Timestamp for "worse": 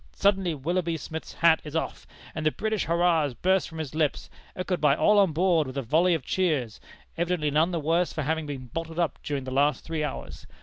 7.79-8.11